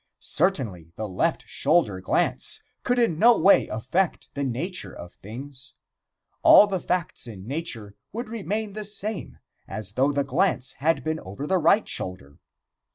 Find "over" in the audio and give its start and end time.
11.19-11.45